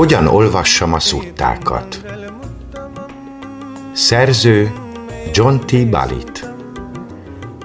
[0.00, 2.04] Hogyan olvassam a szuttákat?
[3.92, 4.72] Szerző
[5.32, 5.90] John T.
[5.90, 6.50] Balit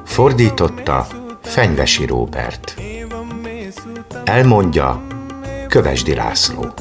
[0.06, 1.08] Fordította
[1.42, 2.82] Fenyvesi Róbert
[4.24, 5.08] Elmondja
[5.68, 6.74] Kövesdi László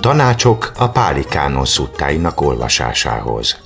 [0.00, 3.60] Tanácsok a Pálikánon szuttáinak olvasásához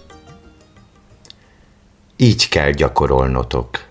[2.16, 3.84] Így kell gyakorolnotok.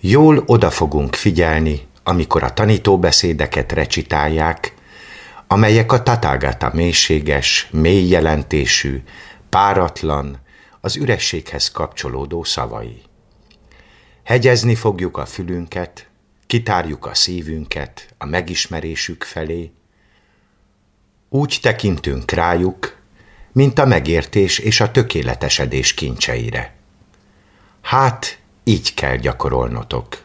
[0.00, 4.74] Jól oda fogunk figyelni amikor a tanítóbeszédeket recitálják,
[5.46, 9.02] amelyek a tatágata mélységes, mély jelentésű,
[9.48, 10.38] páratlan,
[10.80, 13.02] az ürességhez kapcsolódó szavai.
[14.24, 16.08] Hegyezni fogjuk a fülünket,
[16.46, 19.72] kitárjuk a szívünket a megismerésük felé,
[21.28, 22.96] úgy tekintünk rájuk,
[23.52, 26.74] mint a megértés és a tökéletesedés kincseire.
[27.80, 30.23] Hát, így kell gyakorolnotok.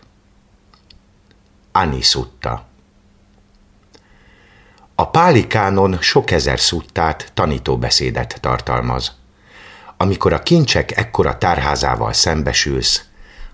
[1.71, 2.67] Ani szutta.
[4.95, 9.17] A pálikánon sok ezer szuttát, tanítóbeszédet tartalmaz.
[9.97, 13.05] Amikor a kincsek ekkora tárházával szembesülsz,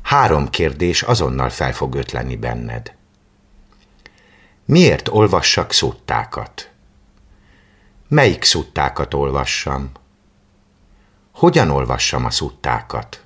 [0.02, 2.94] három kérdés azonnal fel fog ötlenni benned.
[4.66, 6.70] Miért olvassak szuttákat?
[8.08, 9.92] Melyik szuttákat olvassam?
[11.32, 13.25] Hogyan olvassam a szuttákat?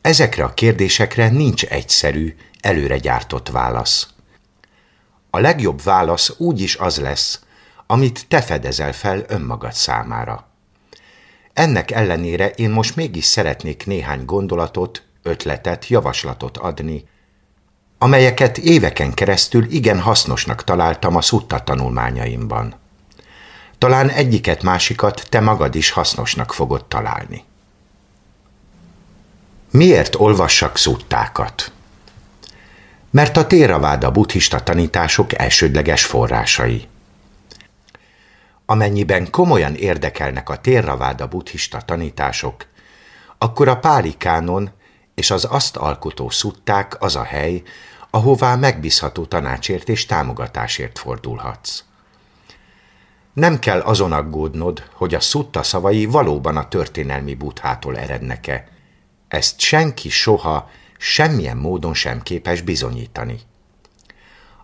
[0.00, 4.08] Ezekre a kérdésekre nincs egyszerű, előre gyártott válasz.
[5.30, 7.40] A legjobb válasz úgy is az lesz,
[7.86, 10.48] amit te fedezel fel önmagad számára.
[11.52, 17.04] Ennek ellenére én most mégis szeretnék néhány gondolatot, ötletet, javaslatot adni,
[17.98, 22.74] amelyeket éveken keresztül igen hasznosnak találtam a szutta tanulmányaimban.
[23.78, 27.44] Talán egyiket másikat te magad is hasznosnak fogod találni.
[29.72, 31.72] Miért olvassak szuttákat?
[33.10, 36.88] Mert a téraváda buddhista tanítások elsődleges forrásai.
[38.66, 42.66] Amennyiben komolyan érdekelnek a téraváda buddhista tanítások,
[43.38, 44.70] akkor a pálikánon
[45.14, 47.62] és az azt alkotó szutták az a hely,
[48.10, 51.84] ahová megbízható tanácsért és támogatásért fordulhatsz.
[53.32, 58.78] Nem kell azon aggódnod, hogy a szutta szavai valóban a történelmi buthától erednek-e,
[59.30, 63.40] ezt senki soha semmilyen módon sem képes bizonyítani.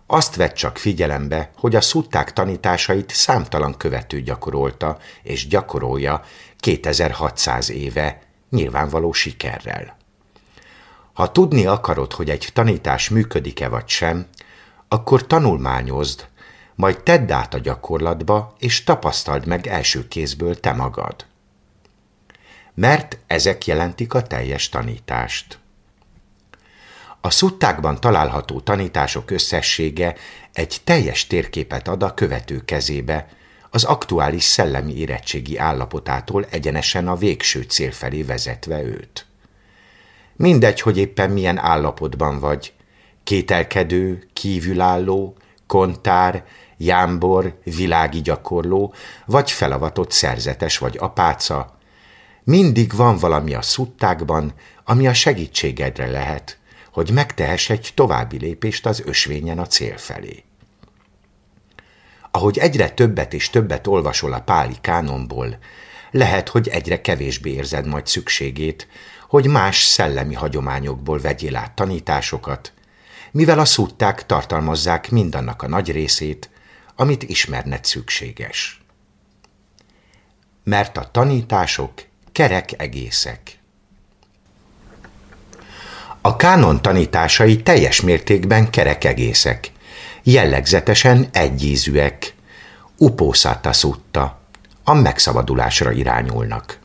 [0.07, 6.21] Azt vett csak figyelembe, hogy a szutták tanításait számtalan követő gyakorolta és gyakorolja
[6.59, 9.97] 2600 éve, nyilvánvaló sikerrel.
[11.13, 14.27] Ha tudni akarod, hogy egy tanítás működik-e vagy sem,
[14.87, 16.27] akkor tanulmányozd,
[16.75, 21.25] majd tedd át a gyakorlatba, és tapasztald meg első kézből te magad
[22.77, 25.59] mert ezek jelentik a teljes tanítást.
[27.21, 30.15] A szuttákban található tanítások összessége
[30.53, 33.27] egy teljes térképet ad a követő kezébe,
[33.69, 39.25] az aktuális szellemi érettségi állapotától egyenesen a végső cél felé vezetve őt.
[40.35, 42.73] Mindegy, hogy éppen milyen állapotban vagy,
[43.23, 45.35] kételkedő, kívülálló,
[45.67, 46.45] kontár,
[46.77, 48.93] jámbor, világi gyakorló,
[49.25, 51.76] vagy felavatott szerzetes vagy apáca,
[52.47, 54.53] mindig van valami a szuttákban,
[54.83, 56.57] ami a segítségedre lehet,
[56.91, 60.43] hogy megtehess egy további lépést az ösvényen a cél felé.
[62.31, 65.57] Ahogy egyre többet és többet olvasol a páli kánonból,
[66.11, 68.87] lehet, hogy egyre kevésbé érzed majd szükségét,
[69.29, 72.73] hogy más szellemi hagyományokból vegyél át tanításokat,
[73.31, 76.49] mivel a szutták tartalmazzák mindannak a nagy részét,
[76.95, 78.81] amit ismerned szükséges.
[80.63, 82.06] Mert a tanítások
[82.37, 83.59] kerek egészek.
[86.21, 89.71] A kánon tanításai teljes mértékben kerek egészek,
[90.23, 92.35] jellegzetesen egyízűek,
[92.97, 94.39] upószata szutta,
[94.83, 96.79] a megszabadulásra irányulnak.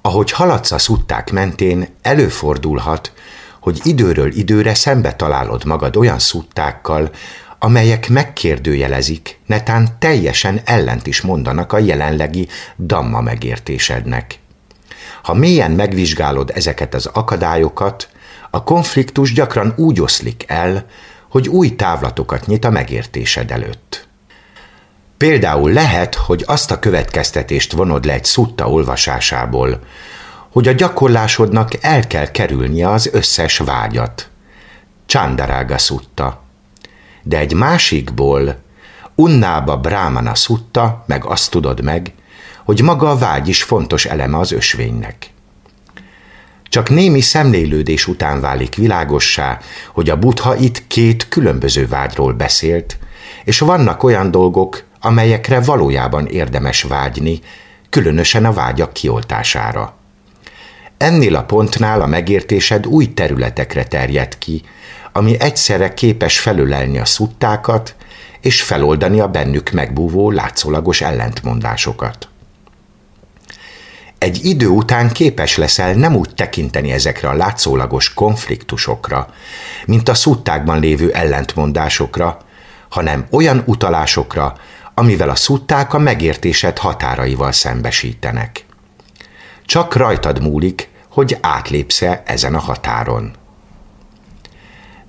[0.00, 3.12] Ahogy haladsz a szutták mentén, előfordulhat,
[3.60, 7.10] hogy időről időre szembe találod magad olyan szuttákkal,
[7.58, 14.38] amelyek megkérdőjelezik, netán teljesen ellent is mondanak a jelenlegi damma megértésednek.
[15.22, 18.08] Ha mélyen megvizsgálod ezeket az akadályokat,
[18.50, 20.86] a konfliktus gyakran úgy oszlik el,
[21.30, 24.08] hogy új távlatokat nyit a megértésed előtt.
[25.16, 29.80] Például lehet, hogy azt a következtetést vonod le egy szutta olvasásából,
[30.52, 34.28] hogy a gyakorlásodnak el kell kerülnie az összes vágyat.
[35.06, 36.47] Csandarága szutta
[37.28, 38.56] de egy másikból,
[39.14, 42.12] unnába brámana szutta, meg azt tudod meg,
[42.64, 45.30] hogy maga a vágy is fontos eleme az ösvénynek.
[46.62, 49.58] Csak némi szemlélődés után válik világossá,
[49.92, 52.98] hogy a Buddha itt két különböző vágyról beszélt,
[53.44, 57.40] és vannak olyan dolgok, amelyekre valójában érdemes vágyni,
[57.90, 59.96] különösen a vágyak kioltására.
[60.96, 64.62] Ennél a pontnál a megértésed új területekre terjed ki,
[65.18, 67.94] ami egyszerre képes felölelni a szuttákat
[68.40, 72.28] és feloldani a bennük megbúvó látszólagos ellentmondásokat.
[74.18, 79.28] Egy idő után képes leszel nem úgy tekinteni ezekre a látszólagos konfliktusokra,
[79.86, 82.38] mint a szuttákban lévő ellentmondásokra,
[82.88, 84.56] hanem olyan utalásokra,
[84.94, 88.64] amivel a szutták a megértésed határaival szembesítenek.
[89.64, 93.36] Csak rajtad múlik, hogy átlépsz-e ezen a határon.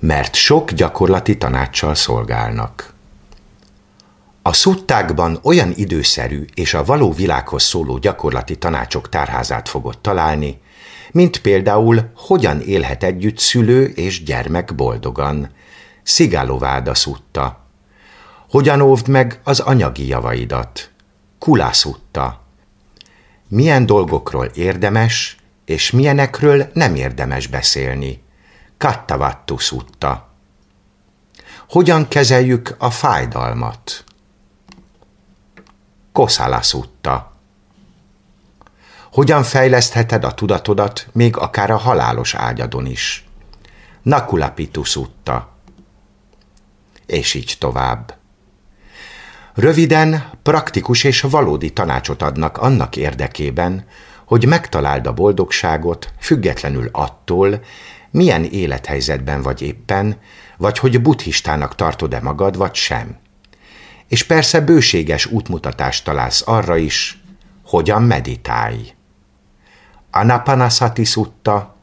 [0.00, 2.92] Mert sok gyakorlati tanácssal szolgálnak.
[4.42, 10.60] A szuttákban olyan időszerű és a való világhoz szóló gyakorlati tanácsok tárházát fogod találni,
[11.12, 15.50] mint például hogyan élhet együtt szülő és gyermek boldogan.
[16.02, 17.64] Szigálováda szutta.
[18.50, 20.90] Hogyan óvd meg az anyagi javaidat?
[21.38, 22.42] Kulászutta.
[23.48, 28.22] Milyen dolgokról érdemes, és milyenekről nem érdemes beszélni?
[28.80, 30.28] Kattavattu szutta.
[31.68, 34.04] Hogyan kezeljük a fájdalmat?
[36.12, 37.32] Koszálaszutta.
[39.12, 43.28] Hogyan fejlesztheted a tudatodat még akár a halálos ágyadon is?
[44.02, 45.52] Nakulapitusutta.
[47.06, 48.14] És így tovább.
[49.54, 53.86] Röviden, praktikus és valódi tanácsot adnak annak érdekében,
[54.24, 57.60] hogy megtaláld a boldogságot, függetlenül attól,
[58.10, 60.18] milyen élethelyzetben vagy éppen,
[60.56, 63.18] vagy hogy buddhistának tartod-e magad, vagy sem
[64.10, 67.22] és persze bőséges útmutatást találsz arra is,
[67.64, 68.94] hogyan meditálj.
[70.10, 71.76] Anapanasati szutta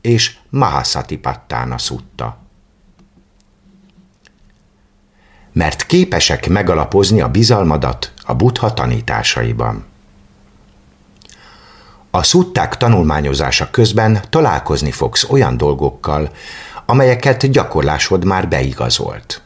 [0.00, 2.38] és Mahasatipattána szutta.
[5.52, 9.84] Mert képesek megalapozni a bizalmadat a buddha tanításaiban.
[12.14, 16.30] A szutták tanulmányozása közben találkozni fogsz olyan dolgokkal,
[16.86, 19.42] amelyeket gyakorlásod már beigazolt.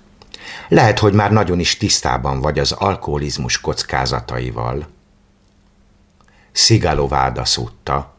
[0.69, 4.87] Lehet, hogy már nagyon is tisztában vagy az alkoholizmus kockázataival.
[6.53, 8.15] Szigalováda szutta.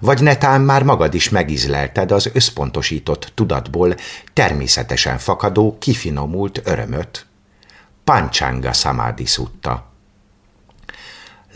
[0.00, 3.94] Vagy netán már magad is megizlelted az összpontosított tudatból
[4.32, 7.26] természetesen fakadó, kifinomult örömöt.
[8.04, 9.94] Pancsanga samádi szutta.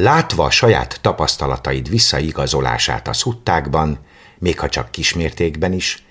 [0.03, 3.99] Látva a saját tapasztalataid visszaigazolását a szuttákban,
[4.39, 6.05] még ha csak kismértékben is,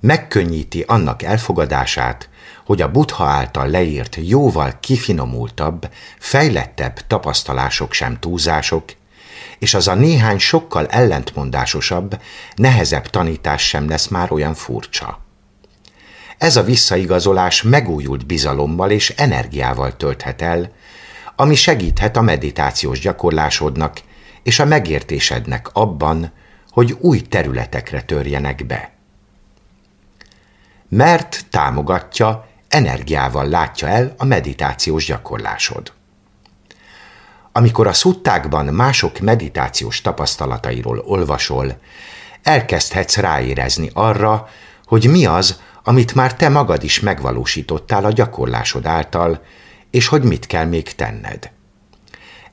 [0.00, 2.28] megkönnyíti annak elfogadását,
[2.66, 5.88] hogy a buddha által leírt jóval kifinomultabb,
[6.18, 8.84] fejlettebb tapasztalások sem túlzások,
[9.58, 12.20] és az a néhány sokkal ellentmondásosabb,
[12.54, 15.20] nehezebb tanítás sem lesz már olyan furcsa.
[16.38, 20.70] Ez a visszaigazolás megújult bizalommal és energiával tölthet el,
[21.36, 24.00] ami segíthet a meditációs gyakorlásodnak
[24.42, 26.32] és a megértésednek abban,
[26.70, 28.92] hogy új területekre törjenek be.
[30.88, 35.92] Mert támogatja energiával látja el a meditációs gyakorlásod.
[37.52, 41.78] Amikor a szuttákban mások meditációs tapasztalatairól olvasol,
[42.42, 44.48] elkezdhetsz ráérezni arra,
[44.84, 49.44] hogy mi az, amit már te magad is megvalósítottál a gyakorlásod által,
[49.94, 51.50] és hogy mit kell még tenned.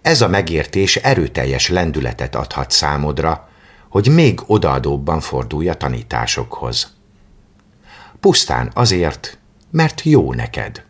[0.01, 3.49] Ez a megértés erőteljes lendületet adhat számodra,
[3.89, 6.93] hogy még odaadóbban fordulj a tanításokhoz.
[8.19, 9.37] Pusztán azért,
[9.71, 10.83] mert jó neked.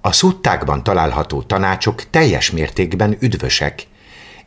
[0.00, 3.86] A szuttákban található tanácsok teljes mértékben üdvösek,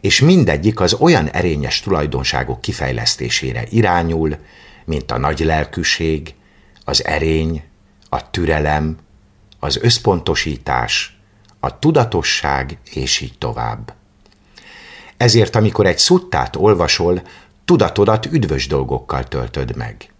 [0.01, 4.37] és mindegyik az olyan erényes tulajdonságok kifejlesztésére irányul,
[4.85, 6.33] mint a nagy lelkűség,
[6.85, 7.63] az erény,
[8.09, 8.97] a türelem,
[9.59, 11.19] az összpontosítás,
[11.59, 13.93] a tudatosság, és így tovább.
[15.17, 17.21] Ezért, amikor egy szuttát olvasol,
[17.65, 20.13] tudatodat üdvös dolgokkal töltöd meg.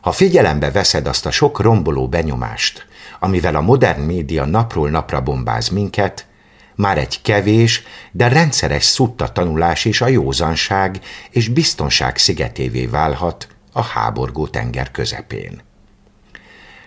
[0.00, 2.86] Ha figyelembe veszed azt a sok romboló benyomást,
[3.20, 6.26] amivel a modern média napról napra bombáz minket,
[6.74, 7.82] már egy kevés,
[8.12, 15.60] de rendszeres szutta tanulás is a józanság és biztonság szigetévé válhat a háborgó tenger közepén.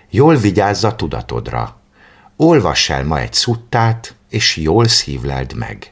[0.09, 1.79] Jól vigyázz a tudatodra,
[2.35, 5.91] olvass el ma egy szuttát, és jól szívleld meg.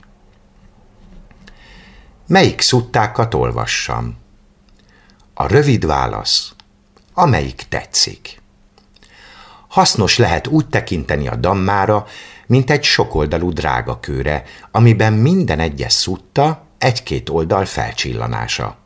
[2.27, 4.17] Melyik szuttákat olvassam?
[5.33, 6.51] A rövid válasz–
[7.13, 8.41] amelyik tetszik.
[9.67, 12.05] Hasznos lehet úgy tekinteni a dammára,
[12.47, 18.77] mint egy sokoldalú drágakőre, amiben minden egyes szutta, egy-két oldal felcsillanása.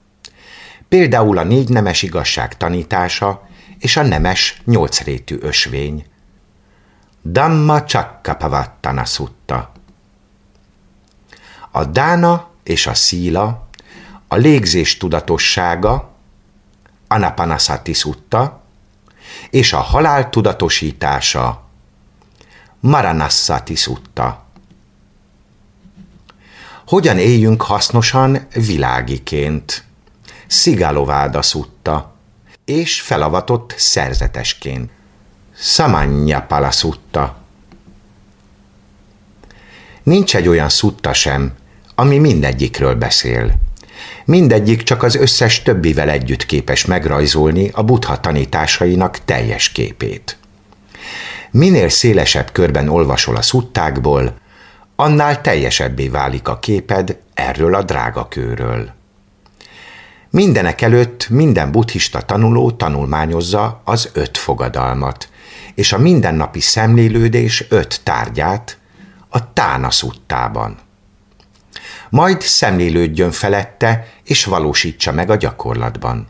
[0.89, 3.49] Például a négy nemes igazság tanítása
[3.81, 6.05] és a nemes nyolcrétű ösvény.
[7.23, 9.71] Damma Chakkapavattana szutta.
[11.71, 13.67] A dána és a szíla,
[14.27, 16.11] a légzés tudatossága,
[17.07, 18.61] Anapanasati szutta,
[19.49, 21.63] és a halál tudatosítása,
[22.79, 24.45] Maranassati szutta.
[26.87, 29.83] Hogyan éljünk hasznosan világiként?
[30.47, 32.10] Szigalováda szutta,
[32.65, 34.89] és felavatott szerzetesként.
[35.55, 37.37] Samanya palaszutta.
[40.03, 41.53] Nincs egy olyan szutta sem,
[41.95, 43.53] ami mindegyikről beszél.
[44.25, 50.37] Mindegyik csak az összes többivel együtt képes megrajzolni a buddha tanításainak teljes képét.
[51.51, 54.37] Minél szélesebb körben olvasol a szuttákból,
[54.95, 58.93] annál teljesebbé válik a képed erről a drága kőről.
[60.31, 65.29] Mindenek előtt minden buddhista tanuló tanulmányozza az öt fogadalmat,
[65.75, 68.77] és a mindennapi szemlélődés öt tárgyát
[69.29, 70.77] a tána szuttában.
[72.09, 76.27] Majd szemlélődjön felette, és valósítsa meg a gyakorlatban.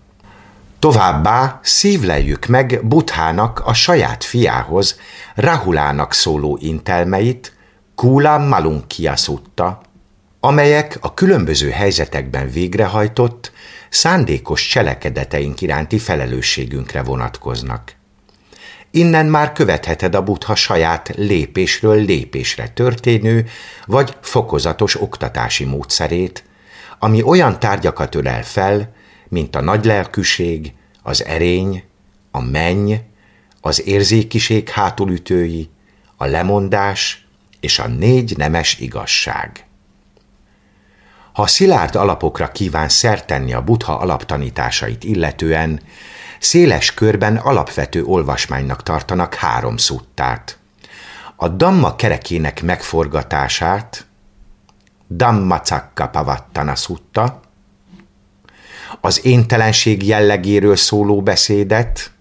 [0.79, 4.99] Továbbá szívleljük meg Buthának a saját fiához,
[5.35, 7.55] Rahulának szóló intelmeit,
[7.95, 9.81] Kula Malunkia szutta,
[10.43, 13.51] amelyek a különböző helyzetekben végrehajtott,
[13.89, 17.95] szándékos cselekedeteink iránti felelősségünkre vonatkoznak.
[18.91, 23.45] Innen már követheted a buddha saját lépésről lépésre történő
[23.85, 26.43] vagy fokozatos oktatási módszerét,
[26.99, 28.93] ami olyan tárgyakat ölel fel,
[29.27, 31.83] mint a nagylelkűség, az erény,
[32.31, 32.93] a menny,
[33.61, 35.69] az érzékiség hátulütői,
[36.15, 37.27] a lemondás
[37.59, 39.65] és a négy nemes igazság.
[41.33, 45.81] Ha szilárd alapokra kíván szertenni a buddha alaptanításait illetően,
[46.39, 50.57] széles körben alapvető olvasmánynak tartanak három szuttát.
[51.35, 54.05] A Damma kerekének megforgatását,
[55.07, 57.39] Damma Cakka Pavattana szutta,
[59.01, 62.11] az éntelenség jellegéről szóló beszédet,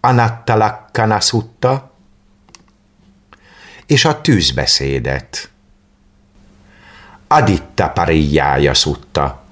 [0.00, 1.94] Anattalakkana szutta,
[3.86, 5.50] és a tűzbeszédet,
[7.28, 9.42] Aditta Parijája szutta.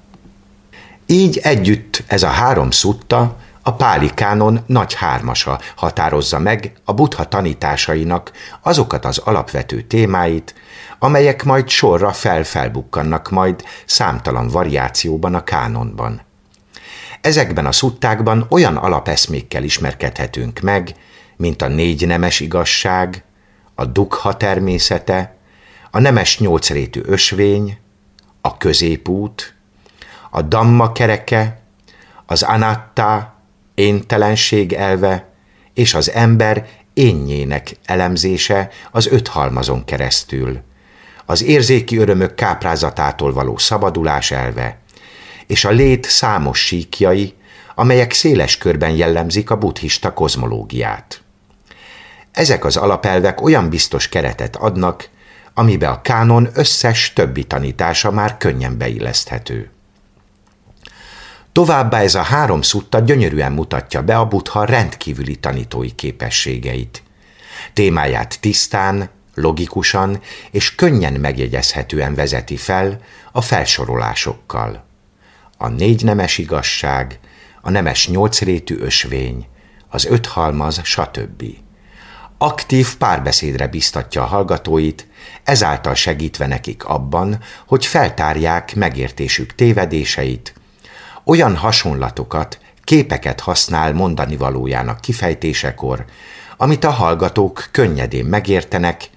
[1.05, 8.31] Így együtt ez a három szutta a pálikánon nagy hármasa határozza meg a buddha tanításainak
[8.61, 10.55] azokat az alapvető témáit,
[10.99, 16.21] amelyek majd sorra fel-felbukkannak majd számtalan variációban a kánonban.
[17.21, 20.95] Ezekben a szuttákban olyan alapeszmékkel ismerkedhetünk meg,
[21.35, 23.23] mint a négy nemes igazság,
[23.75, 25.34] a dukha természete,
[25.95, 27.77] a nemes nyolcrétű ösvény,
[28.41, 29.55] a középút,
[30.31, 31.61] a damma kereke,
[32.25, 33.35] az anatta,
[33.75, 35.29] éntelenség elve,
[35.73, 40.61] és az ember énjének elemzése az öt halmazon keresztül,
[41.25, 44.79] az érzéki örömök káprázatától való szabadulás elve,
[45.47, 47.33] és a lét számos síkjai,
[47.75, 51.21] amelyek széles körben jellemzik a buddhista kozmológiát.
[52.31, 55.13] Ezek az alapelvek olyan biztos keretet adnak,
[55.57, 59.69] amibe a kánon összes többi tanítása már könnyen beilleszthető.
[61.51, 67.03] Továbbá ez a három szutta gyönyörűen mutatja be a buddha rendkívüli tanítói képességeit.
[67.73, 70.21] Témáját tisztán, logikusan
[70.51, 72.99] és könnyen megjegyezhetően vezeti fel
[73.31, 74.85] a felsorolásokkal.
[75.57, 77.19] A négy nemes igazság,
[77.61, 79.47] a nemes nyolcrétű ösvény,
[79.89, 81.43] az öt halmaz, stb.
[82.37, 85.07] Aktív párbeszédre biztatja a hallgatóit,
[85.43, 90.53] ezáltal segítve nekik abban, hogy feltárják megértésük tévedéseit,
[91.23, 96.05] olyan hasonlatokat, képeket használ mondani valójának kifejtésekor,
[96.57, 99.09] amit a hallgatók könnyedén megértenek,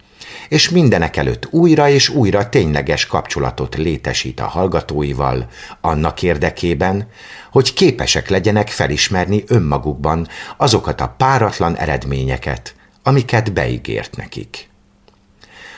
[0.48, 5.48] és mindenek előtt újra és újra tényleges kapcsolatot létesít a hallgatóival,
[5.80, 7.08] annak érdekében,
[7.50, 12.76] hogy képesek legyenek felismerni önmagukban azokat a páratlan eredményeket,
[13.08, 14.68] amiket beígért nekik.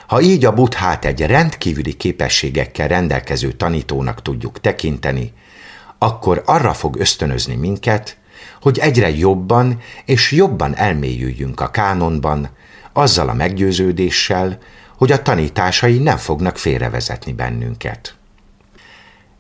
[0.07, 5.33] Ha így a buthát egy rendkívüli képességekkel rendelkező tanítónak tudjuk tekinteni,
[5.99, 8.17] akkor arra fog ösztönözni minket,
[8.61, 12.49] hogy egyre jobban és jobban elmélyüljünk a kánonban,
[12.93, 14.59] azzal a meggyőződéssel,
[14.97, 18.15] hogy a tanításai nem fognak félrevezetni bennünket.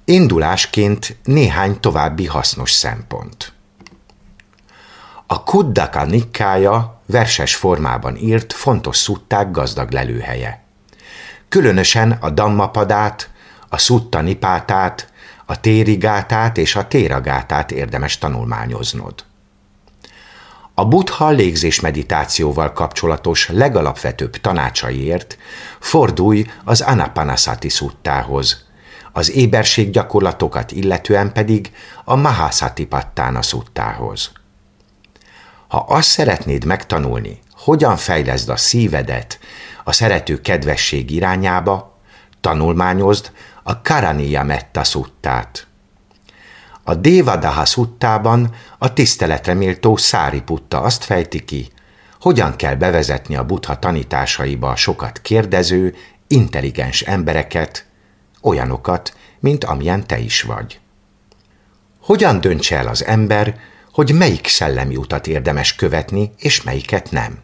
[0.05, 3.53] Indulásként néhány további hasznos szempont.
[5.27, 10.63] A Kuddaka Nikkája verses formában írt fontos szutták gazdag lelőhelye.
[11.49, 13.31] Különösen a Dammapadát,
[13.69, 15.13] a szutta nipátát,
[15.47, 19.25] a térigátát és a téragátát érdemes tanulmányoznod.
[20.75, 25.39] A buddha légzés meditációval kapcsolatos legalapvetőbb tanácsaiért
[25.81, 28.69] fordulj az Anapanasati szuttához,
[29.13, 31.73] az éberség gyakorlatokat illetően pedig
[32.05, 34.33] a Mahasatipattána szuttához.
[35.71, 39.39] Ha azt szeretnéd megtanulni, hogyan fejleszd a szívedet
[39.85, 41.99] a szerető kedvesség irányába,
[42.41, 45.67] tanulmányozd a Karaniya Metta szuttát.
[46.83, 49.99] A Devadaha szuttában a tiszteletre méltó
[50.45, 51.73] Putta azt fejti ki,
[52.21, 55.95] hogyan kell bevezetni a buddha tanításaiba a sokat kérdező,
[56.27, 57.87] intelligens embereket,
[58.43, 60.81] olyanokat, mint amilyen te is vagy.
[62.01, 63.59] Hogyan döntse el az ember,
[63.93, 67.39] hogy melyik szellemi utat érdemes követni, és melyiket nem?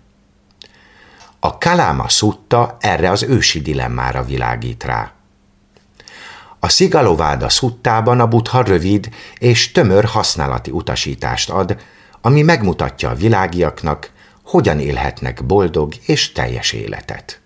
[1.40, 5.12] A Kaláma szutta erre az ősi dilemmára világít rá.
[6.60, 11.76] A Szigalováda szuttában a buddha rövid és tömör használati utasítást ad,
[12.20, 14.10] ami megmutatja a világiaknak,
[14.42, 17.40] hogyan élhetnek boldog és teljes életet.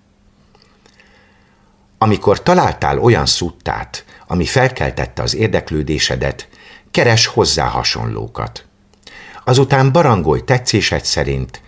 [1.99, 6.49] Amikor találtál olyan szuttát, ami felkeltette az érdeklődésedet,
[6.91, 8.65] keres hozzá hasonlókat.
[9.45, 11.63] Azután barangolj tetszésed szerint,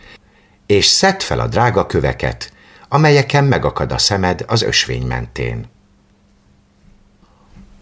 [0.66, 2.52] és szedd fel a drága köveket,
[2.88, 5.70] amelyeken megakad a szemed az ösvény mentén.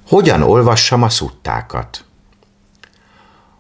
[0.09, 2.05] Hogyan olvassam a szuttákat?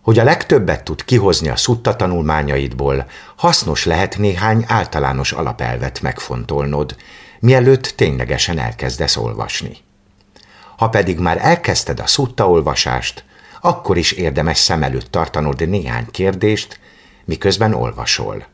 [0.03, 3.07] Hogy a legtöbbet tud kihozni a szutta tanulmányaidból,
[3.37, 6.97] hasznos lehet néhány általános alapelvet megfontolnod,
[7.41, 9.77] mielőtt ténylegesen elkezdesz olvasni.
[10.77, 13.25] Ha pedig már elkezdted a szutta olvasást,
[13.61, 16.81] akkor is érdemes szem előtt tartanod néhány kérdést,
[17.25, 18.47] miközben olvasol.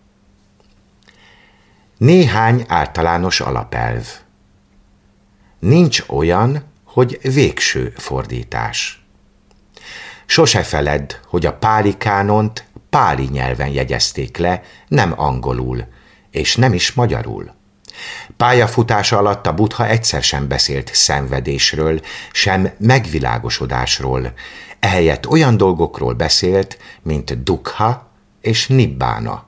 [1.97, 4.07] Néhány általános alapelv.
[5.59, 9.05] Nincs olyan, hogy végső fordítás.
[10.27, 15.87] Sose feledd, hogy a páli kánont páli nyelven jegyezték le, nem angolul,
[16.31, 17.55] és nem is magyarul.
[18.37, 22.01] Pályafutása alatt a buddha egyszer sem beszélt szenvedésről,
[22.33, 24.33] sem megvilágosodásról,
[24.81, 28.11] ehelyett olyan dolgokról beszélt, mint dukha
[28.41, 29.45] és nibbána.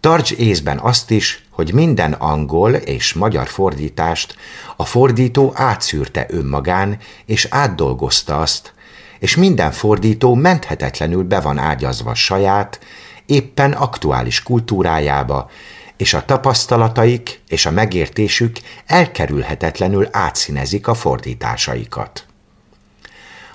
[0.00, 4.36] Tarts észben azt is, hogy minden angol és magyar fordítást
[4.76, 8.74] a fordító átszűrte önmagán, és átdolgozta azt,
[9.18, 12.80] és minden fordító menthetetlenül be van ágyazva saját,
[13.26, 15.50] éppen aktuális kultúrájába,
[15.96, 22.27] és a tapasztalataik és a megértésük elkerülhetetlenül átszínezik a fordításaikat.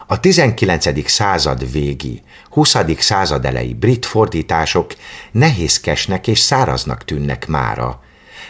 [0.07, 1.09] A 19.
[1.09, 2.75] század végi, 20.
[2.97, 4.93] század elejé brit fordítások
[5.31, 8.01] nehézkesnek és száraznak tűnnek mára.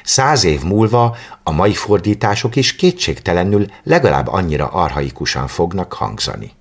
[0.04, 6.52] Száz év múlva a mai fordítások is kétségtelenül legalább annyira arhaikusan fognak hangzani.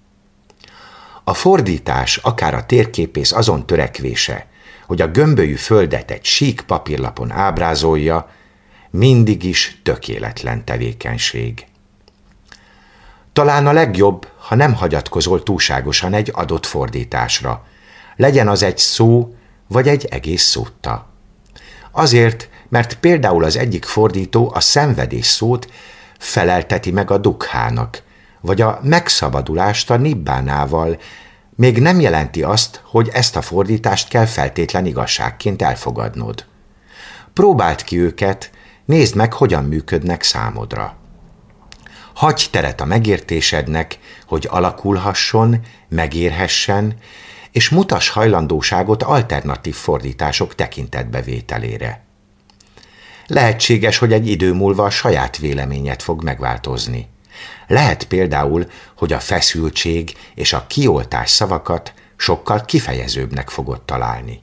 [1.25, 4.47] A fordítás, akár a térképész azon törekvése,
[4.87, 8.31] hogy a gömbölyű földet egy sík papírlapon ábrázolja,
[8.91, 11.67] mindig is tökéletlen tevékenység.
[13.33, 17.65] Talán a legjobb, ha nem hagyatkozol túlságosan egy adott fordításra.
[18.17, 19.35] Legyen az egy szó,
[19.69, 21.07] vagy egy egész szutta.
[21.91, 25.71] Azért, mert például az egyik fordító a szenvedés szót
[26.19, 28.03] felelteti meg a dukhának,
[28.41, 31.01] vagy a megszabadulást a nibbánával,
[31.55, 36.45] még nem jelenti azt, hogy ezt a fordítást kell feltétlen igazságként elfogadnod.
[37.33, 38.51] Próbáld ki őket,
[38.85, 40.97] nézd meg, hogyan működnek számodra.
[42.15, 46.95] Hagy teret a megértésednek, hogy alakulhasson, megérhessen,
[47.51, 52.05] és mutas hajlandóságot alternatív fordítások tekintetbevételére.
[53.27, 57.09] Lehetséges, hogy egy idő múlva a saját véleményet fog megváltozni.
[57.67, 64.43] Lehet például, hogy a feszültség és a kioltás szavakat sokkal kifejezőbbnek fogod találni.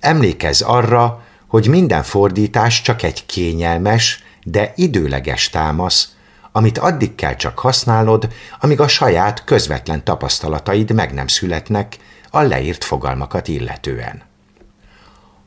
[0.00, 6.14] Emlékezz arra, hogy minden fordítás csak egy kényelmes, de időleges támasz,
[6.52, 8.28] amit addig kell csak használnod,
[8.60, 11.96] amíg a saját közvetlen tapasztalataid meg nem születnek
[12.30, 14.22] a leírt fogalmakat illetően.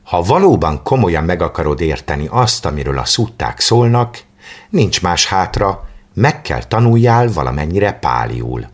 [0.04, 4.22] Ha valóban komolyan meg akarod érteni azt, amiről a szutták szólnak,
[4.70, 8.68] nincs más hátra, meg kell tanuljál valamennyire páliul.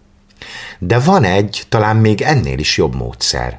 [0.78, 3.58] De van egy, talán még ennél is jobb módszer.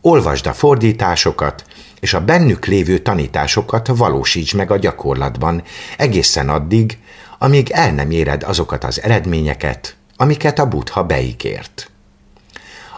[0.00, 1.64] Olvasd a fordításokat,
[2.02, 5.62] és a bennük lévő tanításokat valósíts meg a gyakorlatban,
[5.96, 6.98] egészen addig,
[7.38, 11.90] amíg el nem éred azokat az eredményeket, amiket a buddha beígért.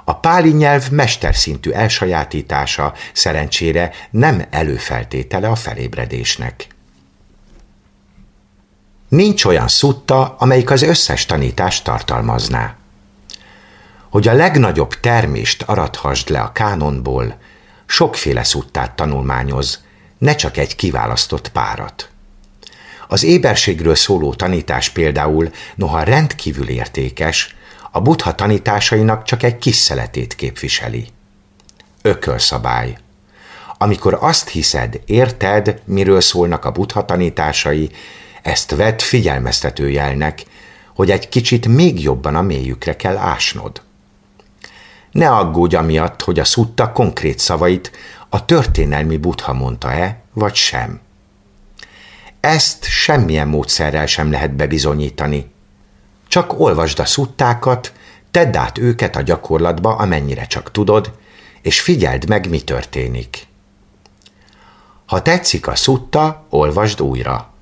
[0.05, 6.67] A páli nyelv mesterszintű elsajátítása szerencsére nem előfeltétele a felébredésnek.
[9.09, 12.77] Nincs olyan szutta, amelyik az összes tanítást tartalmazná.
[14.11, 17.35] Hogy a legnagyobb termést arathasd le a kánonból,
[17.95, 19.85] sokféle szuttát tanulmányoz,
[20.19, 22.09] ne csak egy kiválasztott párat.
[23.09, 27.57] Az éberségről szóló tanítás például, noha rendkívül értékes,
[27.91, 31.07] a buddha tanításainak csak egy kis szeletét képviseli.
[32.03, 32.97] Ökölszabály.
[33.79, 37.91] Amikor azt hiszed, érted, miről szólnak a buddha tanításai,
[38.43, 40.45] ezt vedd figyelmeztető jelnek,
[40.95, 43.83] hogy egy kicsit még jobban a mélyükre kell ásnod.
[45.15, 47.91] Ne aggódj amiatt, hogy a szutta konkrét szavait
[48.29, 51.01] a történelmi buddha mondta-e, vagy sem.
[52.41, 55.51] Ezt semmilyen módszerrel sem lehet bebizonyítani.
[56.29, 57.93] Csak olvasd a szuttákat,
[58.31, 61.13] tedd át őket a gyakorlatba, amennyire csak tudod,
[61.63, 63.47] és figyeld meg, mi történik.
[65.07, 67.53] Ha tetszik a szutta, olvasd újra.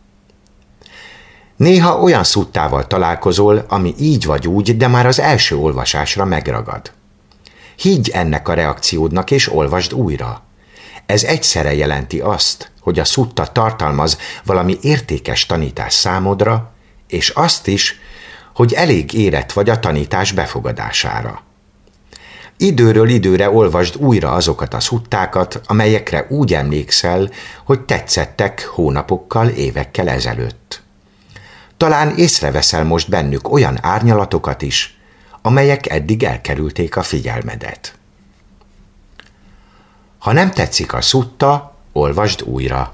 [1.56, 6.92] Néha olyan szuttával találkozol, ami így vagy úgy, de már az első olvasásra megragad.
[7.82, 10.42] Higgy ennek a reakciódnak, és olvasd újra.
[11.06, 16.72] Ez egyszerre jelenti azt, hogy a szutta tartalmaz valami értékes tanítás számodra,
[17.08, 18.00] és azt is,
[18.54, 21.42] hogy elég érett vagy a tanítás befogadására.
[22.56, 27.30] Időről időre olvasd újra azokat a szuttákat, amelyekre úgy emlékszel,
[27.64, 30.82] hogy tetszettek hónapokkal, évekkel ezelőtt.
[31.76, 35.01] Talán észreveszel most bennük olyan árnyalatokat is,
[35.42, 37.94] amelyek eddig elkerülték a figyelmedet.
[40.18, 42.92] Ha nem tetszik a szutta, olvasd újra.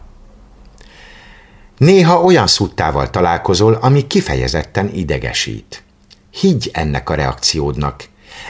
[1.77, 5.83] Néha olyan szuttával találkozol, ami kifejezetten idegesít.
[6.31, 8.05] Higgy ennek a reakciódnak.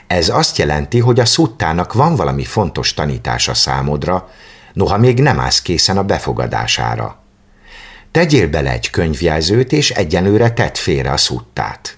[0.06, 4.30] Ez azt jelenti, hogy a szuttának van valami fontos tanítása számodra,
[4.72, 7.18] noha még nem állsz készen a befogadására.
[8.11, 11.97] Tegyél bele egy könyvjelzőt, és egyenlőre tedd félre a szuttát.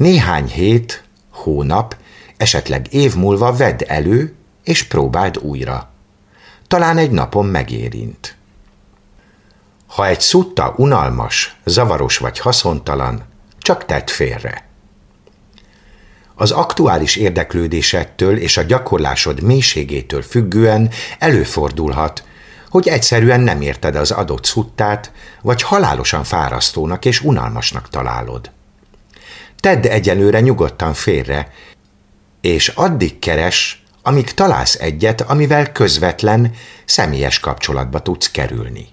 [0.00, 1.96] Néhány hét, hónap,
[2.36, 4.34] esetleg év múlva vedd elő,
[4.64, 5.90] és próbáld újra.
[6.66, 8.36] Talán egy napon megérint.
[9.86, 13.22] Ha egy szutta unalmas, zavaros vagy haszontalan,
[13.58, 14.68] csak tedd félre.
[16.34, 22.24] Az aktuális érdeklődésettől és a gyakorlásod mélységétől függően előfordulhat,
[22.70, 28.50] hogy egyszerűen nem érted az adott szuttát, vagy halálosan fárasztónak és unalmasnak találod.
[29.60, 31.52] Tedd egyelőre nyugodtan félre,
[32.40, 36.52] és addig keres, amíg találsz egyet, amivel közvetlen,
[36.84, 38.88] személyes kapcsolatba tudsz kerülni.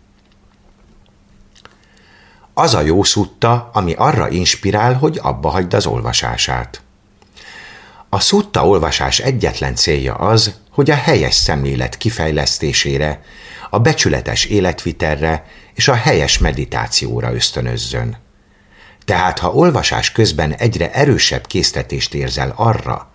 [2.53, 6.81] Az a jó szutta, ami arra inspirál, hogy abba hagyd az olvasását.
[8.09, 13.21] A szutta olvasás egyetlen célja az, hogy a helyes szemlélet kifejlesztésére,
[13.69, 18.17] a becsületes életvitelre és a helyes meditációra ösztönözzön.
[19.07, 23.11] Tehát ha olvasás közben egyre erősebb késztetést érzel arra,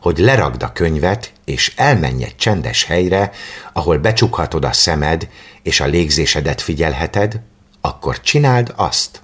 [0.00, 3.30] hogy leragd a könyvet, és elmenj egy csendes helyre,
[3.72, 5.28] ahol becsukhatod a szemed,
[5.62, 7.40] és a légzésedet figyelheted,
[7.80, 9.22] akkor csináld azt.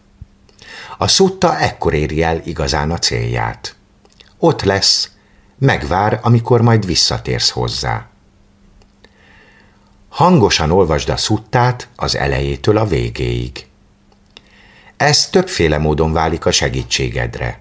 [0.98, 3.74] A szutta ekkor éri el igazán a célját.
[4.38, 5.10] Ott lesz,
[5.58, 8.08] megvár, amikor majd visszatérsz hozzá.
[10.08, 13.68] Hangosan olvasd a szuttát az elejétől a végéig.
[15.00, 17.60] Ez többféle módon válik a segítségedre.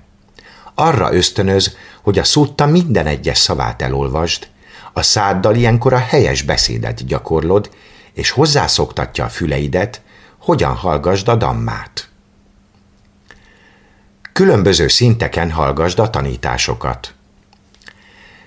[0.76, 4.48] Arra ösztönöz, hogy a szutta minden egyes szavát elolvasd,
[4.94, 7.70] a száddal ilyenkor a helyes beszédet gyakorlod,
[8.14, 10.02] és hozzászoktatja a füleidet,
[10.40, 12.10] hogyan hallgasd a dammát.
[14.34, 17.14] Különböző szinteken hallgasd a tanításokat.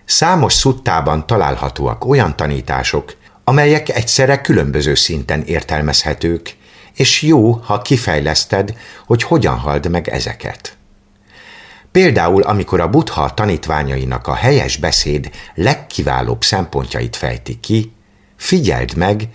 [0.04, 6.60] Számos szuttában találhatóak olyan tanítások, amelyek egyszerre különböző szinten értelmezhetők,
[6.94, 8.76] és jó, ha kifejleszted,
[9.06, 10.76] hogy hogyan hald meg ezeket.
[11.90, 17.92] Például, amikor a buddha tanítványainak a helyes beszéd legkiválóbb szempontjait fejti ki,
[18.36, 19.28] figyeld meg,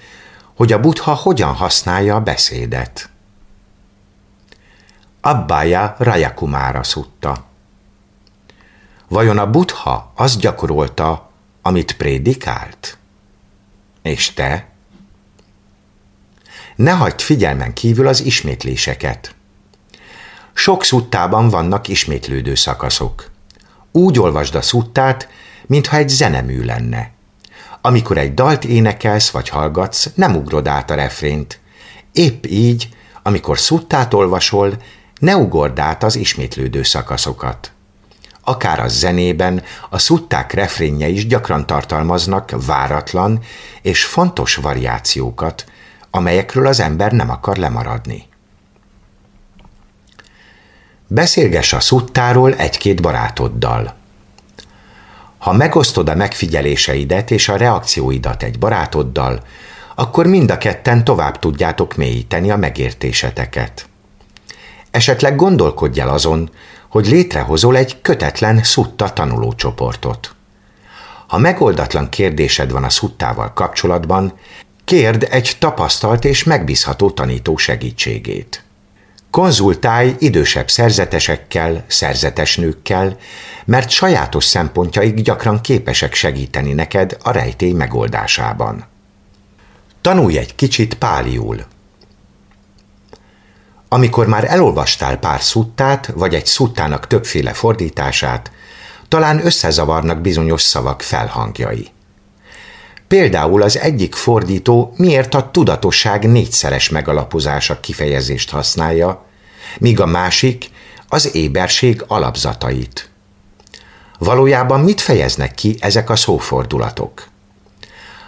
[0.56, 3.10] hogy a buddha hogyan használja a beszédet.
[5.22, 7.46] Abbája Rajakumára szutta.
[9.08, 11.30] Vajon a buddha azt gyakorolta,
[11.62, 12.98] amit prédikált?
[14.02, 14.68] És te?
[16.78, 19.36] Ne hagyd figyelmen kívül az ismétléseket.
[20.54, 23.30] Sok szuttában vannak ismétlődő szakaszok.
[23.92, 25.30] Úgy olvasd a szuttát,
[25.66, 27.12] mintha egy zenemű lenne.
[27.82, 31.60] Amikor egy dalt énekelsz vagy hallgatsz, nem ugrod át a refrént.
[32.12, 32.90] Épp így,
[33.24, 34.78] amikor szuttát olvasol,
[35.20, 37.72] ne ugord át az ismétlődő szakaszokat.
[38.42, 43.40] Akár a zenében, a szutták refrénje is gyakran tartalmaznak váratlan
[43.82, 45.66] és fontos variációkat,
[46.12, 48.28] amelyekről az ember nem akar lemaradni.
[51.08, 53.96] Beszélgess a szuttáról egy-két barátoddal.
[55.38, 59.44] Ha megosztod a megfigyeléseidet és a reakcióidat egy barátoddal,
[59.96, 63.90] akkor mind a ketten tovább tudjátok mélyíteni a megértéseteket.
[64.92, 66.50] Esetleg gondolkodj el azon,
[66.90, 70.36] hogy létrehozol egy kötetlen szutta tanulócsoportot.
[71.28, 74.34] Ha megoldatlan kérdésed van a szuttával kapcsolatban,
[74.88, 78.64] kérd egy tapasztalt és megbízható tanító segítségét.
[79.32, 83.18] Konzultálj idősebb szerzetesekkel, szerzetesnőkkel,
[83.66, 88.86] mert sajátos szempontjaik gyakran képesek segíteni neked a rejtély megoldásában.
[90.02, 91.66] Tanulj egy kicsit páliul.
[93.88, 98.52] Amikor már elolvastál pár szuttát, vagy egy szuttának többféle fordítását,
[99.08, 101.96] talán összezavarnak bizonyos szavak felhangjai.
[103.08, 109.26] Például az egyik fordító miért a tudatosság négyszeres megalapozása kifejezést használja,
[109.80, 110.70] míg a másik
[111.08, 113.10] az éberség alapzatait.
[114.20, 117.28] Valójában mit fejeznek ki ezek a szófordulatok?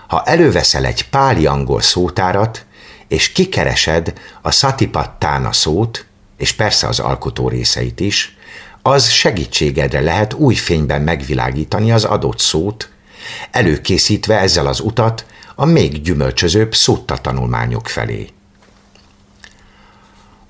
[0.07, 2.65] Ha előveszel egy páli angol szótárat,
[3.07, 6.05] és kikeresed a satipattána szót,
[6.37, 8.37] és persze az alkotó részeit is,
[8.81, 12.89] az segítségedre lehet új fényben megvilágítani az adott szót,
[13.51, 18.29] előkészítve ezzel az utat a még gyümölcsözőbb szutta tanulmányok felé.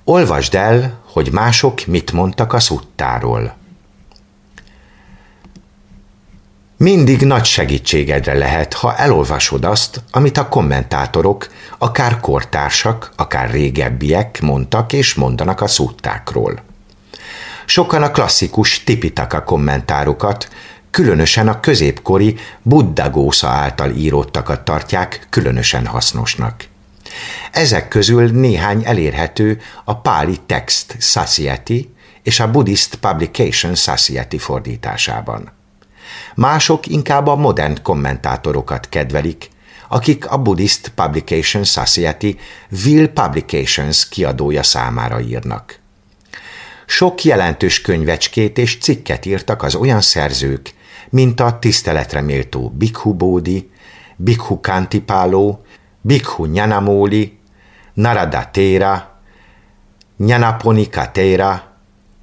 [0.04, 3.58] Olvasd el, hogy mások mit mondtak a szuttáról.
[6.76, 14.92] Mindig nagy segítségedre lehet, ha elolvasod azt, amit a kommentátorok, akár kortársak, akár régebbiek mondtak
[14.92, 16.62] és mondanak a szuttákról.
[17.64, 20.48] Sokan a klasszikus Tipitaka kommentárokat,
[20.90, 26.64] különösen a középkori Buddha által íróttakat tartják különösen hasznosnak.
[27.52, 31.88] Ezek közül néhány elérhető a Páli Text Society
[32.22, 35.52] és a Buddhist Publication Society fordításában.
[36.34, 39.48] Mások inkább a modern kommentátorokat kedvelik,
[39.88, 42.36] akik a Buddhist Publication Society
[42.84, 45.78] Will Publications kiadója számára írnak.
[46.86, 50.74] Sok jelentős könyvecskét és cikket írtak az olyan szerzők,
[51.10, 53.70] mint a tiszteletre méltó Bikhu Bódi,
[54.16, 55.64] Bikhu Kantipáló,
[56.00, 57.38] Bikhu Nyanamoli,
[57.94, 59.20] Narada Tera,
[60.16, 61.76] Nyanaponika Tera,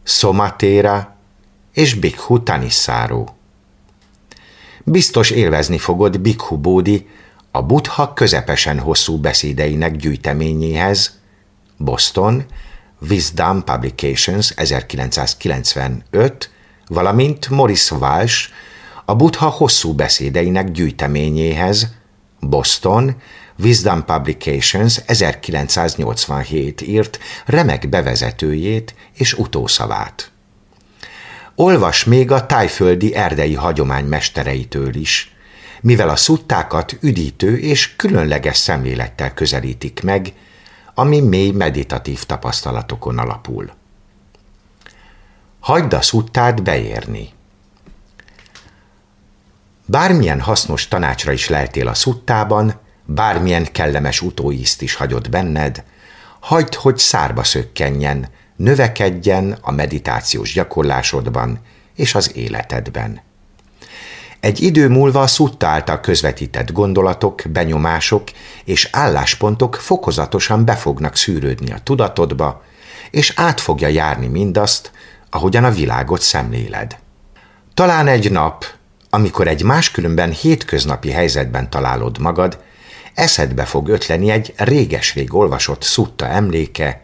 [0.03, 1.15] Somatera
[1.73, 3.25] és Bikhu Tanissaro.
[4.83, 7.07] Biztos élvezni fogod Bikhu Bódi
[7.51, 11.19] a Buddha közepesen hosszú beszédeinek gyűjteményéhez,
[11.77, 12.45] Boston,
[13.09, 16.49] Wisdom Publications 1995,
[16.87, 18.49] valamint Morris Walsh
[19.09, 21.87] a Buddha hosszú beszédeinek gyűjteményéhez,
[22.39, 23.15] Boston,
[23.59, 30.31] Wisdom Publications 1987 írt remek bevezetőjét és utószavát.
[31.55, 35.35] Olvas még a tájföldi erdei hagyomány mestereitől is,
[35.81, 40.33] mivel a szuttákat üdítő és különleges szemlélettel közelítik meg,
[40.93, 43.71] ami mély meditatív tapasztalatokon alapul.
[45.59, 47.35] Hagyd a szuttát beérni.
[49.89, 55.83] Bármilyen hasznos tanácsra is leltél a szuttában, bármilyen kellemes utóízt is hagyott benned,
[56.39, 61.59] hagyd, hogy szárba szökkenjen, növekedjen a meditációs gyakorlásodban
[61.95, 63.21] és az életedben.
[64.39, 68.23] Egy idő múlva a szutta által közvetített gondolatok, benyomások
[68.63, 72.63] és álláspontok fokozatosan be fognak szűrődni a tudatodba,
[73.11, 74.91] és át fogja járni mindazt,
[75.29, 76.97] ahogyan a világot szemléled.
[77.73, 78.65] Talán egy nap,
[79.09, 82.59] amikor egy máskülönben hétköznapi helyzetben találod magad,
[83.13, 87.01] eszedbe fog ötleni egy réges-rég olvasott szutta emléke,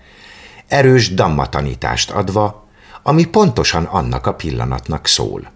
[0.67, 2.67] erős damma tanítást adva,
[3.03, 5.51] ami pontosan annak a pillanatnak szól.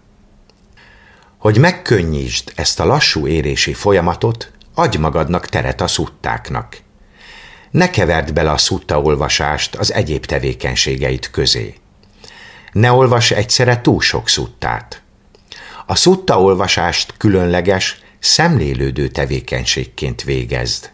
[1.38, 6.76] Hogy megkönnyítsd ezt a lassú érési folyamatot, adj magadnak teret a szuttáknak.
[7.70, 11.74] Ne keverd bele a szutta olvasást az egyéb tevékenységeit közé.
[12.72, 15.02] Ne olvas egyszerre túl sok szuttát.
[15.90, 20.90] A szutta olvasást különleges, szemlélődő tevékenységként végezd.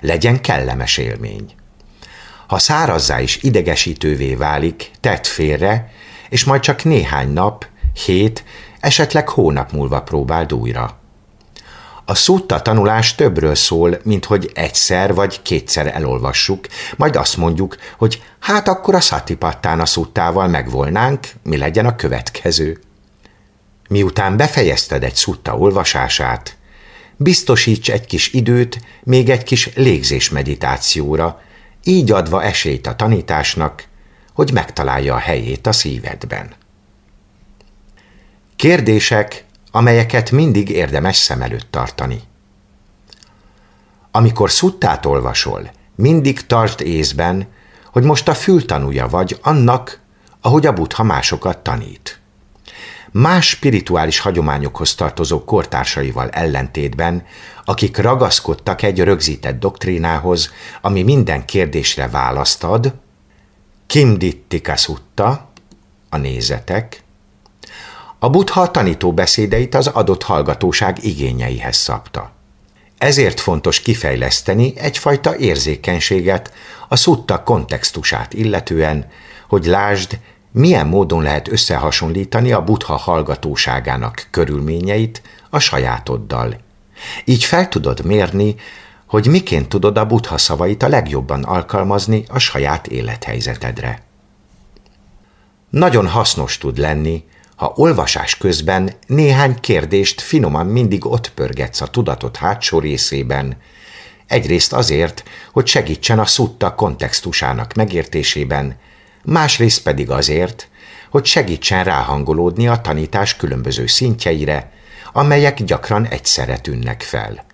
[0.00, 1.54] Legyen kellemes élmény.
[2.46, 5.92] Ha szárazzá is idegesítővé válik, tedd félre,
[6.28, 7.66] és majd csak néhány nap,
[8.04, 8.44] hét,
[8.80, 10.98] esetleg hónap múlva próbáld újra.
[12.04, 18.22] A szutta tanulás többről szól, mint hogy egyszer vagy kétszer elolvassuk, majd azt mondjuk, hogy
[18.40, 22.80] hát akkor a szatipattán a szuttával megvolnánk, mi legyen a következő.
[23.88, 26.56] Miután befejezted egy szutta olvasását,
[27.16, 31.40] biztosíts egy kis időt még egy kis légzés meditációra,
[31.84, 33.84] így adva esélyt a tanításnak,
[34.34, 36.54] hogy megtalálja a helyét a szívedben.
[38.56, 42.20] Kérdések, amelyeket mindig érdemes szem előtt tartani.
[44.10, 47.46] Amikor szuttát olvasol, mindig tartsd észben,
[47.92, 50.00] hogy most a fültanúja vagy annak,
[50.40, 52.20] ahogy a buddha másokat tanít.
[53.18, 57.26] Más spirituális hagyományokhoz tartozó kortársaival ellentétben,
[57.64, 62.94] akik ragaszkodtak egy rögzített doktrínához, ami minden kérdésre választ ad,
[63.86, 65.48] Kim Dittika Sutta,
[66.08, 67.02] a nézetek,
[68.18, 72.32] a buddha tanító beszédeit az adott hallgatóság igényeihez szabta.
[72.98, 76.52] Ezért fontos kifejleszteni egyfajta érzékenységet
[76.88, 79.06] a szutta kontextusát illetően,
[79.48, 80.18] hogy lásd,
[80.56, 86.60] milyen módon lehet összehasonlítani a buddha hallgatóságának körülményeit a sajátoddal.
[87.24, 88.54] Így fel tudod mérni,
[89.06, 94.02] hogy miként tudod a buddha szavait a legjobban alkalmazni a saját élethelyzetedre.
[95.70, 97.24] Nagyon hasznos tud lenni,
[97.56, 103.56] ha olvasás közben néhány kérdést finoman mindig ott pörgetsz a tudatot hátsó részében,
[104.26, 108.76] egyrészt azért, hogy segítsen a szutta kontextusának megértésében,
[109.26, 110.68] másrészt pedig azért,
[111.10, 114.72] hogy segítsen ráhangolódni a tanítás különböző szintjeire,
[115.12, 117.44] amelyek gyakran egyszerre tűnnek fel.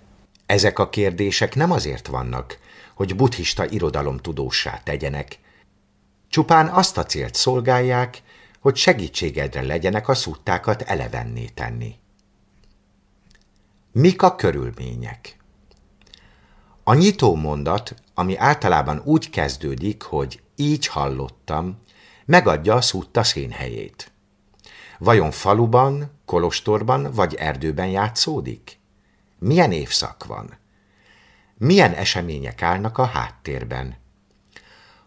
[0.45, 2.57] Ezek a kérdések nem azért vannak,
[2.95, 5.39] hogy buddhista irodalomtudósá tegyenek,
[6.29, 8.21] csupán azt a célt szolgálják,
[8.59, 11.95] hogy segítségedre legyenek a szuttákat elevenné tenni.
[13.91, 15.37] Mik a körülmények?
[16.83, 21.79] A nyitó mondat, ami általában úgy kezdődik, hogy így hallottam,
[22.25, 24.11] megadja a szutta színhelyét.
[24.99, 28.79] Vajon faluban, kolostorban vagy erdőben játszódik?
[29.39, 30.57] Milyen évszak van?
[31.57, 33.97] Milyen események állnak a háttérben?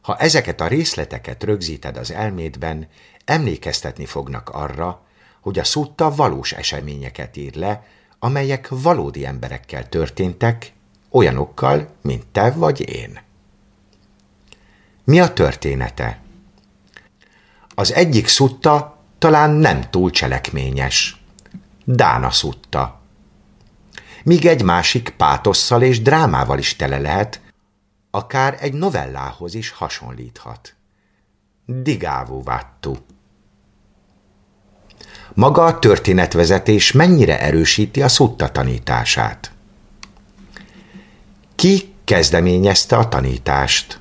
[0.01, 2.89] Ha ezeket a részleteket rögzíted az elmédben,
[3.25, 5.07] emlékeztetni fognak arra,
[5.41, 7.87] hogy a szutta valós eseményeket ír le,
[8.19, 10.73] amelyek valódi emberekkel történtek,
[11.11, 13.26] olyanokkal, mint te vagy én.
[15.07, 16.21] Mi a története?
[17.75, 21.23] Az egyik szutta talán nem túl cselekményes.
[21.85, 23.01] Dána szutta.
[24.25, 27.40] Míg egy másik pátosszal és drámával is tele lehet,
[28.11, 30.75] akár egy novellához is hasonlíthat.
[31.66, 32.97] Digávú vattu.
[35.35, 39.53] Maga a történetvezetés mennyire erősíti a szutta tanítását?
[41.55, 44.01] Ki kezdeményezte a tanítást?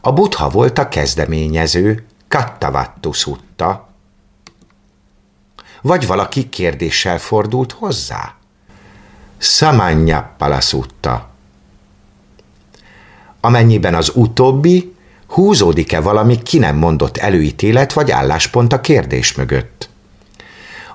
[0.00, 3.88] A buddha volt a kezdeményező, Kattavattu szutta,
[5.82, 8.34] vagy valaki kérdéssel fordult hozzá?
[9.38, 11.28] Samanya szutta.
[13.40, 14.94] Amennyiben az utóbbi,
[15.26, 19.88] húzódik-e valami ki nem mondott előítélet vagy álláspont a kérdés mögött?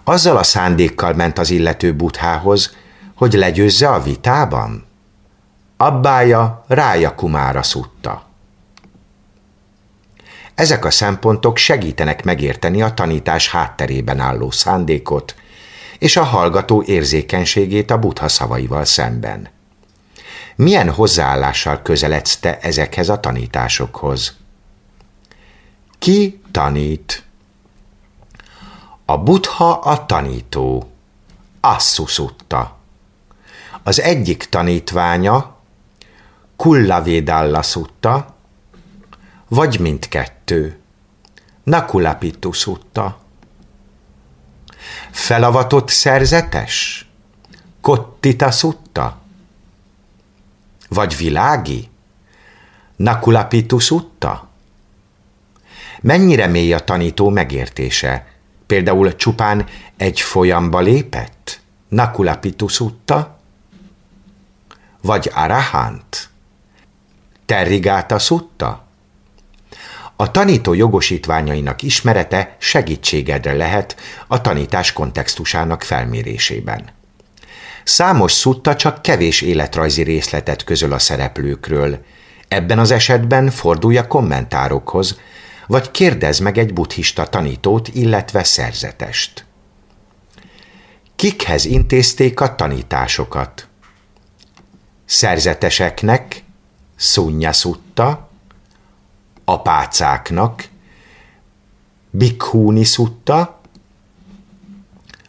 [0.03, 2.75] Azzal a szándékkal ment az illető buthához,
[3.15, 4.85] hogy legyőzze a vitában?
[5.77, 8.30] Abbája rája kumára szutta.
[10.55, 15.35] Ezek a szempontok segítenek megérteni a tanítás hátterében álló szándékot
[16.01, 19.49] és a hallgató érzékenységét a buddha szavaival szemben.
[20.55, 24.35] Milyen hozzáállással közeledsz te ezekhez a tanításokhoz?
[25.99, 27.23] Ki tanít?
[29.05, 30.91] A buddha a tanító.
[31.59, 32.77] Asszuszutta.
[33.83, 35.55] Az egyik tanítványa
[36.55, 38.30] Kullavédalla szutta,
[39.51, 40.79] vagy mindkettő.
[41.63, 43.19] Nakulapitu szutta.
[45.11, 47.05] Felavatott szerzetes?
[47.81, 49.21] Kottita szutta?
[50.89, 51.89] Vagy világi?
[52.95, 54.49] Nakulapitu szutta?
[56.01, 58.27] Mennyire mély a tanító megértése?
[58.65, 59.65] Például csupán
[59.97, 61.61] egy folyamba lépett?
[61.87, 63.39] Nakulapitu szutta?
[65.01, 66.29] Vagy arahant?
[67.45, 68.89] Terrigáta szutta?
[70.21, 73.95] A tanító jogosítványainak ismerete segítségedre lehet
[74.27, 76.89] a tanítás kontextusának felmérésében.
[77.83, 82.05] Számos szutta csak kevés életrajzi részletet közöl a szereplőkről.
[82.47, 85.19] Ebben az esetben fordulj a kommentárokhoz,
[85.67, 89.45] vagy kérdez meg egy buddhista tanítót, illetve szerzetest.
[91.15, 93.67] Kikhez intézték a tanításokat?
[95.05, 96.43] Szerzeteseknek,
[96.95, 98.30] Szunya szutta,
[99.51, 100.69] apácáknak,
[102.09, 103.59] Bikhúni szutta,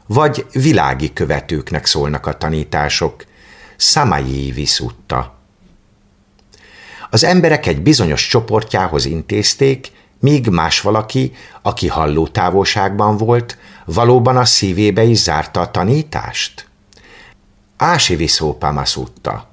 [0.06, 3.24] vagy világi követőknek szólnak a tanítások,
[3.76, 5.34] Samayi szutta.
[7.10, 14.44] Az emberek egy bizonyos csoportjához intézték, míg más valaki, aki halló távolságban volt, valóban a
[14.44, 16.68] szívébe is zárta a tanítást?
[17.76, 19.32] Ási viszópamaszutta.
[19.32, 19.51] A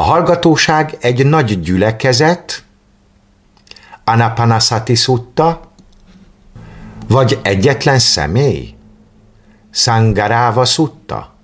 [0.00, 2.64] hallgatóság egy nagy gyülekezet,
[4.04, 5.60] Anapanasati szutta,
[7.08, 8.74] vagy egyetlen személy,
[9.70, 11.34] Sangaráva szutta?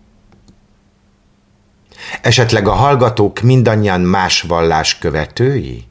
[2.21, 5.85] Esetleg a hallgatók mindannyian más vallás követői?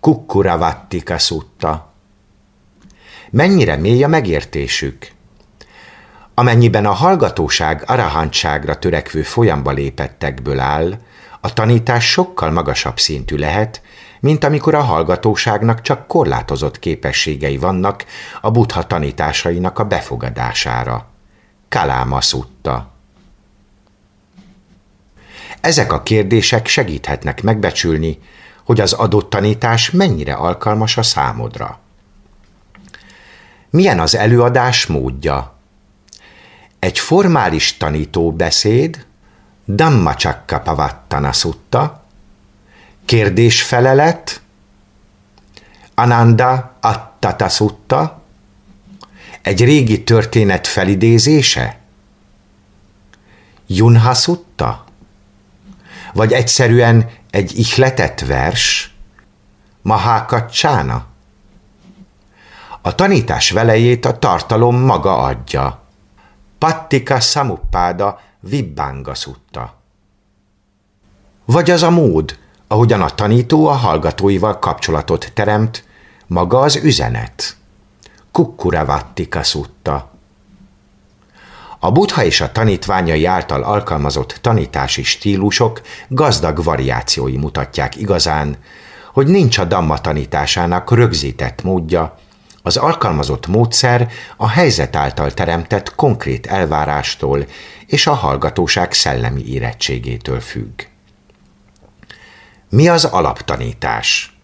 [0.00, 1.92] Kukkuravattika szutta.
[3.30, 5.13] Mennyire mély a megértésük?
[6.34, 10.98] Amennyiben a hallgatóság arahantságra törekvő folyamba lépettekből áll,
[11.40, 13.82] a tanítás sokkal magasabb szintű lehet,
[14.20, 18.04] mint amikor a hallgatóságnak csak korlátozott képességei vannak
[18.40, 21.06] a buddha tanításainak a befogadására.
[21.68, 22.90] Kaláma szutta.
[25.60, 28.18] Ezek a kérdések segíthetnek megbecsülni,
[28.64, 31.78] hogy az adott tanítás mennyire alkalmas a számodra.
[33.70, 35.53] Milyen az előadás módja?
[36.84, 39.06] Egy formális tanító beszéd,
[39.66, 42.04] Dhammacakka Pavattana Sutta,
[43.04, 44.40] kérdés-felelet,
[45.94, 48.22] Ananda Attata Sutta,
[49.42, 51.78] egy régi történet felidézése,
[53.66, 54.84] Junha Sutta,
[56.12, 58.94] vagy egyszerűen egy ihletett vers,
[59.82, 61.06] Mahákacsána.
[62.82, 65.83] A tanítás velejét a tartalom maga adja.
[66.64, 69.74] Pattika Samuppada Vibbanga szutta.
[71.44, 75.84] Vagy az a mód, ahogyan a tanító a hallgatóival kapcsolatot teremt,
[76.26, 77.56] maga az üzenet.
[78.32, 80.10] Kukkuravattika szutta.
[81.78, 88.56] A buddha és a tanítványai által alkalmazott tanítási stílusok gazdag variációi mutatják igazán,
[89.12, 92.18] hogy nincs a damma tanításának rögzített módja,
[92.66, 97.46] az alkalmazott módszer a helyzet által teremtett konkrét elvárástól
[97.86, 100.82] és a hallgatóság szellemi érettségétől függ.
[102.68, 104.36] Mi az alaptanítás?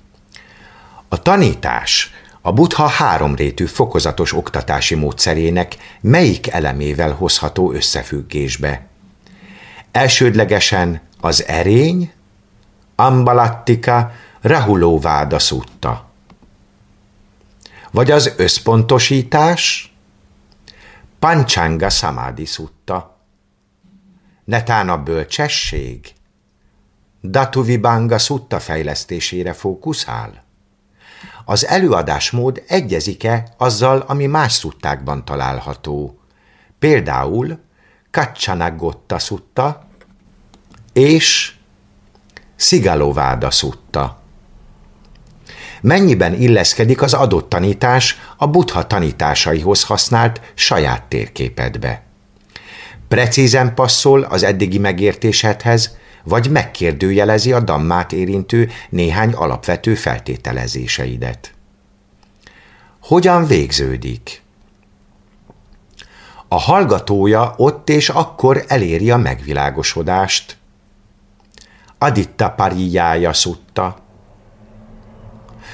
[1.09, 2.11] A tanítás
[2.41, 8.87] a buddha háromrétű fokozatos oktatási módszerének melyik elemével hozható összefüggésbe?
[9.93, 12.12] Elsődlegesen az erény,
[12.97, 16.09] ambalattika, rahulóváda szutta.
[17.91, 19.95] Vagy az összpontosítás,
[21.18, 23.18] pancsanga samádi szutta.
[24.45, 26.12] Netán a bölcsesség,
[27.22, 30.45] Datuvibanga szutta fejlesztésére fókuszál?
[31.45, 36.20] Az előadásmód egyezik-e azzal, ami más szuttákban található?
[36.78, 37.59] Például
[38.11, 39.88] Kacsanagotta szutta
[40.93, 41.55] és
[42.57, 44.20] Szigalováda szutta.
[45.81, 52.03] Mennyiben illeszkedik az adott tanítás a buddha tanításaihoz használt saját térképedbe?
[53.09, 61.53] Precízen passzol az eddigi megértésedhez, vagy megkérdőjelezi a dammát érintő néhány alapvető feltételezéseidet.
[63.03, 64.43] Hogyan végződik?
[66.49, 70.57] A hallgatója ott és akkor eléri a megvilágosodást.
[71.99, 73.97] Aditta parijája szutta.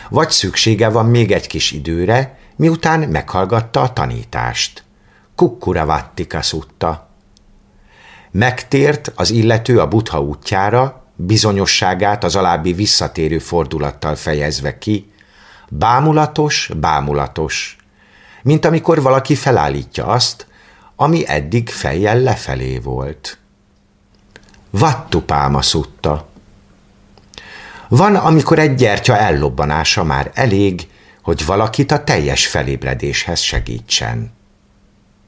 [0.08, 4.84] Vagy szüksége van még egy kis időre, miután meghallgatta a tanítást.
[5.34, 7.06] Kukkuravattika szutta
[8.38, 15.12] Megtért az illető a butha útjára, bizonyosságát az alábbi visszatérő fordulattal fejezve ki,
[15.68, 17.76] bámulatos, bámulatos,
[18.42, 20.46] mint amikor valaki felállítja azt,
[20.96, 23.38] ami eddig fejjel lefelé volt.
[24.70, 26.28] Vattupáma szutta.
[27.88, 30.86] Van, amikor egy gyertya ellobbanása már elég,
[31.22, 34.32] hogy valakit a teljes felébredéshez segítsen.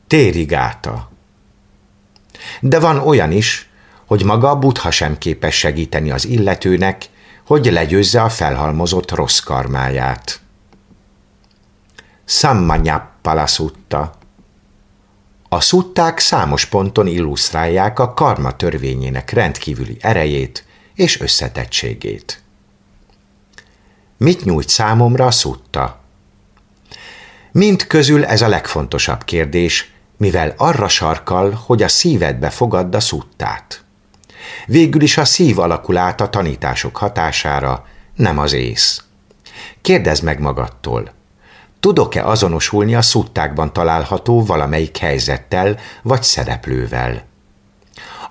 [0.07, 1.11] Térigáta.
[2.61, 3.71] De van olyan is,
[4.07, 7.09] hogy maga a buddha sem képes segíteni az illetőnek,
[7.47, 10.41] hogy legyőzze a felhalmozott rossz karmáját.
[12.25, 14.13] Sammanyáppala szutta
[15.49, 22.43] A szutták számos ponton illusztrálják a karma törvényének rendkívüli erejét és összetettségét.
[24.19, 26.01] Mit nyújt számomra a szutta?
[27.53, 33.85] Mind közül ez a legfontosabb kérdés, mivel arra sarkal, hogy a szívedbe fogadd a szuttát.
[34.67, 39.03] Végül is a szív alakul át a tanítások hatására, nem az ész.
[39.81, 41.13] Kérdezd meg magadtól,
[41.81, 47.25] tudok-e azonosulni a szuttákban található valamelyik helyzettel vagy szereplővel?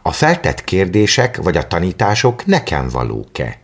[0.02, 3.60] A feltett kérdések vagy a tanítások nekem valók-e?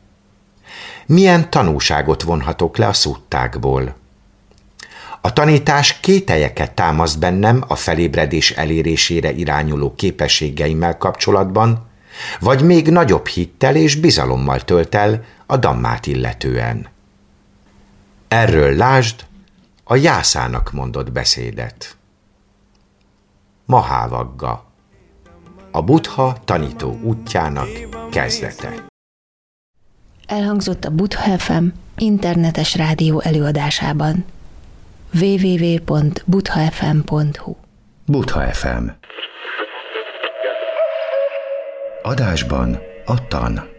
[1.06, 3.96] Milyen tanúságot vonhatok le a szuttákból?
[5.22, 11.90] A tanítás kételyeket támaszt bennem a felébredés elérésére irányuló képességeimmel kapcsolatban,
[12.40, 16.88] vagy még nagyobb hittel és bizalommal tölt el a dammát illetően.
[18.28, 19.26] Erről lásd
[19.84, 21.98] a jászának mondott beszédet.
[23.66, 24.66] Mahávagga
[25.72, 27.68] a Buddha tanító útjának
[28.12, 28.93] kezdete.
[30.34, 31.66] Elhangzott a Buddha FM
[31.98, 34.26] internetes rádió előadásában
[35.22, 37.56] www.buddhafm.hu
[38.06, 38.88] Buddha FM
[42.02, 43.73] Adásban a tan.